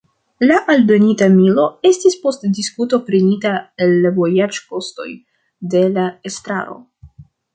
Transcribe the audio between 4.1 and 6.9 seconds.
vojaĝkostoj de la estraro.